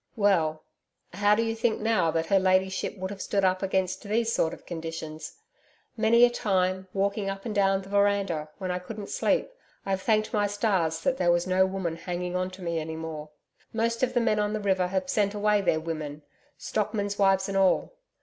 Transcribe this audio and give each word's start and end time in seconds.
Well, 0.15 0.63
how 1.13 1.35
do 1.35 1.43
you 1.43 1.53
think 1.55 1.79
now, 1.79 2.09
that 2.09 2.25
her 2.25 2.39
ladyship 2.39 2.97
would 2.97 3.11
have 3.11 3.21
stood 3.21 3.45
up 3.45 3.61
against 3.61 4.01
these 4.01 4.33
sort 4.33 4.51
of 4.51 4.65
conditions? 4.65 5.35
Many 5.95 6.25
a 6.25 6.31
time, 6.31 6.87
walking 6.91 7.29
up 7.29 7.45
and 7.45 7.53
down 7.53 7.83
the 7.83 7.89
veranda 7.89 8.49
when 8.57 8.71
I 8.71 8.79
couldn't 8.79 9.11
sleep, 9.11 9.51
I've 9.85 10.01
thanked 10.01 10.33
my 10.33 10.47
stars 10.47 11.01
that 11.01 11.17
there 11.17 11.31
was 11.31 11.45
no 11.45 11.67
woman 11.67 11.97
hanging 11.97 12.35
on 12.35 12.49
to 12.49 12.63
me 12.63 12.79
any 12.79 12.95
more. 12.95 13.29
Most 13.73 14.01
of 14.01 14.15
the 14.15 14.21
men 14.21 14.39
on 14.39 14.53
the 14.53 14.59
river 14.59 14.87
have 14.87 15.07
sent 15.07 15.35
away 15.35 15.61
their 15.61 15.79
women 15.79 16.23
stockmen's 16.57 17.19
wives 17.19 17.47
and 17.47 17.55
all. 17.59 17.93